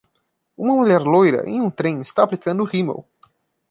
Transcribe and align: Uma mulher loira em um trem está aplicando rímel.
Uma 0.57 0.73
mulher 0.77 0.99
loira 1.03 1.47
em 1.47 1.61
um 1.61 1.69
trem 1.69 2.01
está 2.01 2.23
aplicando 2.23 2.63
rímel. 2.63 3.05